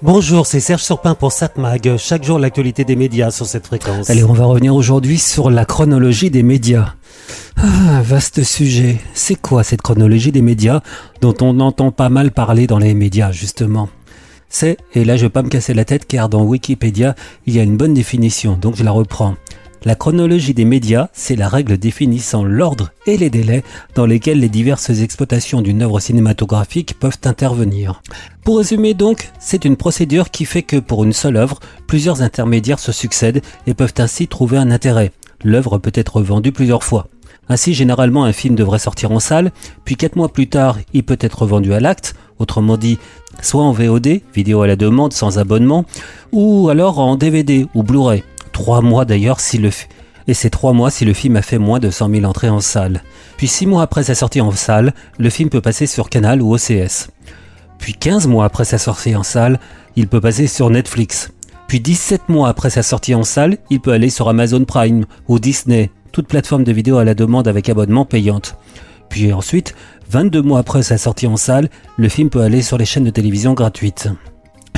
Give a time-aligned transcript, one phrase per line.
[0.00, 1.96] Bonjour, c'est Serge Surpin pour SatMag.
[1.96, 4.08] Chaque jour, l'actualité des médias sur cette fréquence.
[4.08, 6.94] Allez, on va revenir aujourd'hui sur la chronologie des médias.
[7.56, 9.00] Ah, vaste sujet.
[9.12, 10.82] C'est quoi cette chronologie des médias
[11.20, 13.88] dont on entend pas mal parler dans les médias, justement?
[14.48, 17.58] C'est, et là je vais pas me casser la tête car dans Wikipédia, il y
[17.58, 19.34] a une bonne définition, donc je la reprends.
[19.84, 23.62] La chronologie des médias, c'est la règle définissant l'ordre et les délais
[23.94, 28.02] dans lesquels les diverses exploitations d'une œuvre cinématographique peuvent intervenir.
[28.44, 32.80] Pour résumer donc, c'est une procédure qui fait que pour une seule œuvre, plusieurs intermédiaires
[32.80, 35.12] se succèdent et peuvent ainsi trouver un intérêt.
[35.44, 37.06] L'œuvre peut être vendue plusieurs fois.
[37.48, 39.52] Ainsi, généralement, un film devrait sortir en salle,
[39.84, 42.98] puis quatre mois plus tard, il peut être vendu à l'acte, autrement dit,
[43.40, 45.84] soit en VOD, vidéo à la demande sans abonnement,
[46.32, 48.22] ou alors en DVD ou Blu-ray
[48.58, 49.70] trois mois d'ailleurs si le
[50.26, 52.58] et c'est trois mois si le film a fait moins de 100 000 entrées en
[52.58, 53.04] salle.
[53.36, 56.52] Puis six mois après sa sortie en salle, le film peut passer sur Canal ou
[56.52, 57.06] OCS.
[57.78, 59.60] Puis 15 mois après sa sortie en salle,
[59.94, 61.30] il peut passer sur Netflix.
[61.68, 65.38] Puis 17 mois après sa sortie en salle, il peut aller sur Amazon Prime ou
[65.38, 68.56] Disney, toute plateforme de vidéo à la demande avec abonnement payante.
[69.08, 69.76] Puis ensuite,
[70.10, 73.10] 22 mois après sa sortie en salle, le film peut aller sur les chaînes de
[73.10, 74.08] télévision gratuites.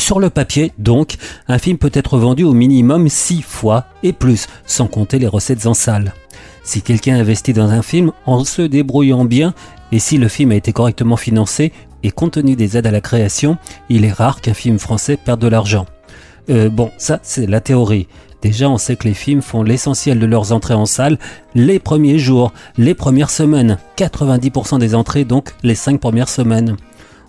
[0.01, 4.47] Sur le papier, donc, un film peut être vendu au minimum 6 fois et plus,
[4.65, 6.15] sans compter les recettes en salle.
[6.65, 9.53] Si quelqu'un investit dans un film en se débrouillant bien,
[9.93, 13.03] et si le film a été correctement financé et compte tenu des aides à la
[13.03, 13.59] création,
[13.91, 15.85] il est rare qu'un film français perde de l'argent.
[16.49, 18.09] Euh, bon, ça c'est la théorie.
[18.41, 21.19] Déjà, on sait que les films font l'essentiel de leurs entrées en salle
[21.55, 23.77] les premiers jours, les premières semaines.
[23.99, 26.77] 90% des entrées donc les 5 premières semaines.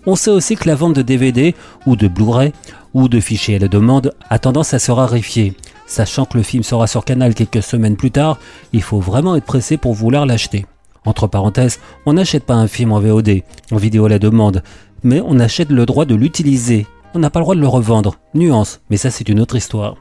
[0.04, 1.54] On sait aussi que la vente de DVD
[1.86, 2.52] ou de Blu-ray
[2.92, 5.54] ou de fichiers à la demande a tendance à se raréfier.
[5.86, 8.38] Sachant que le film sera sur Canal quelques semaines plus tard,
[8.72, 10.66] il faut vraiment être pressé pour vouloir l'acheter.
[11.04, 14.62] Entre parenthèses, on n'achète pas un film en VOD, en vidéo à la demande,
[15.02, 16.86] mais on achète le droit de l'utiliser.
[17.14, 18.16] On n'a pas le droit de le revendre.
[18.34, 19.96] Nuance, mais ça c'est une autre histoire.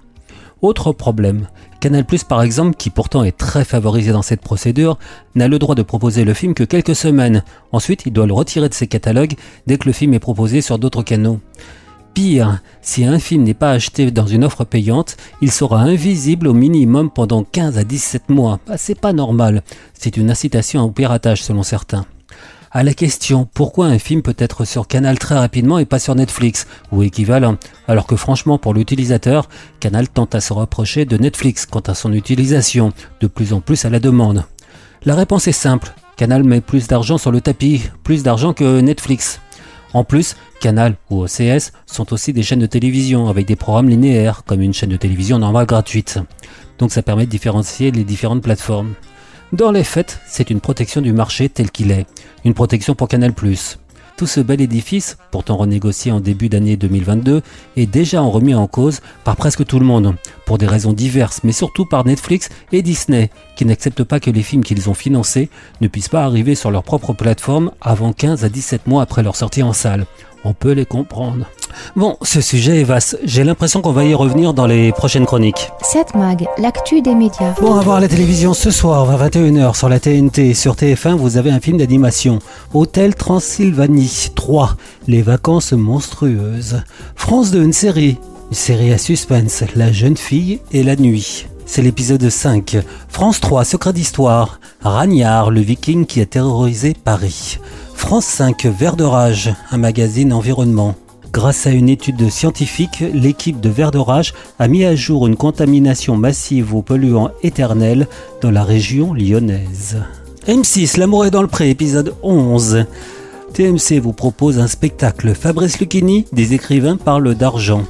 [0.62, 1.48] Autre problème,
[1.80, 5.00] Canal par exemple, qui pourtant est très favorisé dans cette procédure,
[5.34, 7.44] n'a le droit de proposer le film que quelques semaines.
[7.72, 9.34] Ensuite, il doit le retirer de ses catalogues
[9.66, 11.40] dès que le film est proposé sur d'autres canaux.
[12.14, 16.54] Pire, si un film n'est pas acheté dans une offre payante, il sera invisible au
[16.54, 18.60] minimum pendant 15 à 17 mois.
[18.68, 19.64] Bah, c'est pas normal.
[19.94, 22.06] C'est une incitation au piratage selon certains
[22.72, 26.16] à la question pourquoi un film peut être sur Canal très rapidement et pas sur
[26.16, 29.50] Netflix ou équivalent, alors que franchement pour l'utilisateur,
[29.80, 33.84] Canal tente à se rapprocher de Netflix quant à son utilisation, de plus en plus
[33.84, 34.46] à la demande.
[35.04, 39.42] La réponse est simple, Canal met plus d'argent sur le tapis, plus d'argent que Netflix.
[39.94, 44.44] En plus, Canal ou OCS sont aussi des chaînes de télévision avec des programmes linéaires,
[44.46, 46.20] comme une chaîne de télévision normale gratuite.
[46.78, 48.94] Donc ça permet de différencier les différentes plateformes.
[49.54, 52.06] Dans les faits, c'est une protection du marché tel qu'il est,
[52.46, 53.34] une protection pour Canal+.
[54.16, 57.42] Tout ce bel édifice, pourtant renégocié en début d'année 2022,
[57.76, 61.52] est déjà remis en cause par presque tout le monde, pour des raisons diverses, mais
[61.52, 65.50] surtout par Netflix et Disney, qui n'acceptent pas que les films qu'ils ont financés
[65.82, 69.36] ne puissent pas arriver sur leur propre plateforme avant 15 à 17 mois après leur
[69.36, 70.06] sortie en salle.
[70.44, 71.46] On peut les comprendre.
[71.96, 73.20] Bon, ce sujet est vaste.
[73.24, 75.70] J'ai l'impression qu'on va y revenir dans les prochaines chroniques.
[75.84, 77.54] 7 Mag, l'actu des médias.
[77.62, 80.54] Bon, à voir la télévision ce soir à 21h sur la TNT.
[80.54, 82.40] Sur TF1, vous avez un film d'animation.
[82.74, 84.76] Hôtel Transylvanie 3.
[85.08, 86.82] Les vacances monstrueuses.
[87.16, 88.18] France 2, une série.
[88.50, 89.64] Une série à suspense.
[89.76, 91.46] La jeune fille et la nuit.
[91.68, 92.78] C'est l'épisode 5.
[93.08, 94.60] France 3, secret d'histoire.
[94.82, 97.60] Ragnard, le viking qui a terrorisé Paris.
[98.02, 100.96] France 5, Vert de Rage, un magazine environnement.
[101.32, 105.38] Grâce à une étude scientifique, l'équipe de Vert de Rage a mis à jour une
[105.38, 108.08] contamination massive aux polluants éternels
[108.42, 110.02] dans la région lyonnaise.
[110.48, 112.86] M6, L'amour est dans le pré, épisode 11.
[113.54, 115.34] TMC vous propose un spectacle.
[115.34, 117.86] Fabrice Lucchini, des écrivains parlent d'argent.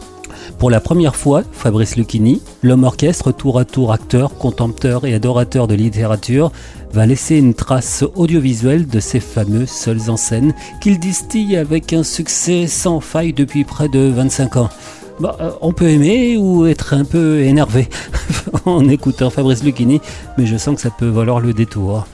[0.57, 5.67] Pour la première fois, Fabrice Lucchini, l'homme orchestre tour à tour acteur, contempteur et adorateur
[5.67, 6.51] de littérature,
[6.93, 12.03] va laisser une trace audiovisuelle de ces fameux seuls en scène qu'il distille avec un
[12.03, 14.69] succès sans faille depuis près de 25 ans.
[15.19, 17.87] Bah, euh, on peut aimer ou être un peu énervé
[18.65, 20.01] en écoutant Fabrice Lucchini,
[20.37, 22.07] mais je sens que ça peut valoir le détour.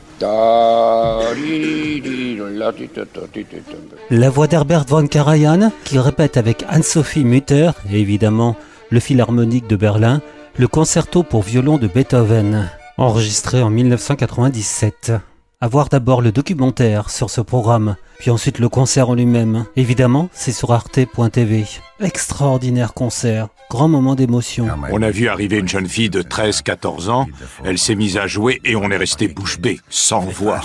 [4.09, 8.55] La voix d'Herbert von Karajan, qui répète avec Anne-Sophie Mutter, et évidemment
[8.89, 10.21] le Philharmonique de Berlin,
[10.57, 15.13] le concerto pour violon de Beethoven, enregistré en 1997.
[15.59, 19.65] A voir d'abord le documentaire sur ce programme, puis ensuite le concert en lui-même.
[19.75, 21.65] Évidemment, c'est sur arte.tv.
[21.99, 24.67] Extraordinaire concert, grand moment d'émotion.
[24.91, 27.27] On a vu arriver une jeune fille de 13-14 ans,
[27.63, 30.61] elle s'est mise à jouer et on est resté bouche bée, sans voix.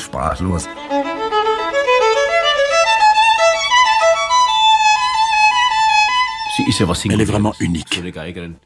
[7.10, 8.00] Elle est vraiment unique.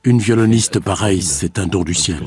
[0.05, 2.21] Une violoniste pareille, c'est un don du ciel.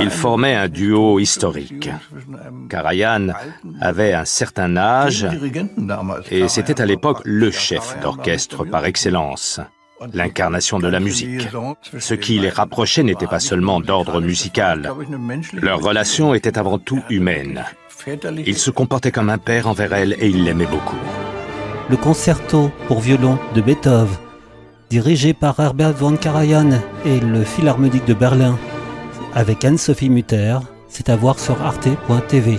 [0.00, 1.90] Ils formaient un duo historique.
[2.68, 3.28] Karajan
[3.80, 5.26] avait un certain âge
[6.30, 9.60] et c'était à l'époque le chef d'orchestre par excellence,
[10.12, 11.48] l'incarnation de la musique.
[11.98, 14.92] Ce qui les rapprochait n'était pas seulement d'ordre musical.
[15.52, 17.64] Leur relation était avant tout humaine.
[18.46, 20.96] Il se comportait comme un père envers elle et il l'aimait beaucoup.
[21.88, 24.16] Le concerto pour violon de Beethoven,
[24.90, 26.70] dirigé par Herbert von Karajan
[27.04, 28.58] et le Philharmonique de Berlin,
[29.34, 30.58] avec Anne-Sophie Mutter,
[30.88, 32.58] c'est à voir sur arte.tv.